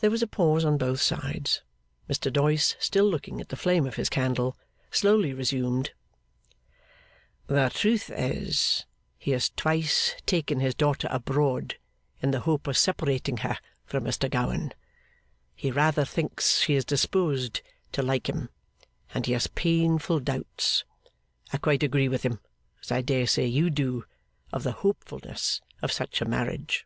There 0.00 0.10
was 0.10 0.22
a 0.22 0.26
pause 0.26 0.64
on 0.64 0.76
both 0.76 1.00
sides. 1.00 1.62
Mr 2.10 2.32
Doyce, 2.32 2.74
still 2.80 3.04
looking 3.04 3.40
at 3.40 3.48
the 3.48 3.54
flame 3.54 3.86
of 3.86 3.94
his 3.94 4.08
candle, 4.08 4.56
slowly 4.90 5.32
resumed: 5.32 5.92
'The 7.46 7.70
truth 7.72 8.10
is, 8.12 8.86
he 9.16 9.30
has 9.30 9.50
twice 9.54 10.16
taken 10.26 10.58
his 10.58 10.74
daughter 10.74 11.06
abroad 11.12 11.76
in 12.20 12.32
the 12.32 12.40
hope 12.40 12.66
of 12.66 12.76
separating 12.76 13.36
her 13.36 13.56
from 13.84 14.02
Mr 14.02 14.28
Gowan. 14.28 14.72
He 15.54 15.70
rather 15.70 16.04
thinks 16.04 16.58
she 16.60 16.74
is 16.74 16.84
disposed 16.84 17.60
to 17.92 18.02
like 18.02 18.28
him, 18.28 18.48
and 19.14 19.26
he 19.26 19.32
has 19.34 19.46
painful 19.46 20.18
doubts 20.18 20.82
(I 21.52 21.58
quite 21.58 21.84
agree 21.84 22.08
with 22.08 22.24
him, 22.24 22.40
as 22.82 22.90
I 22.90 23.00
dare 23.00 23.28
say 23.28 23.46
you 23.46 23.70
do) 23.70 24.06
of 24.52 24.64
the 24.64 24.72
hopefulness 24.82 25.60
of 25.82 25.92
such 25.92 26.20
a 26.20 26.24
marriage. 26.28 26.84